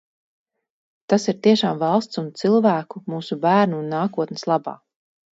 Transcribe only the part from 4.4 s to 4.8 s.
labā.